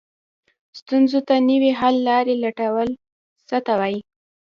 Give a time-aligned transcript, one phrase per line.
[0.79, 2.89] ستونزو ته نوې حل لارې لټول
[3.47, 3.99] څه ته وایي؟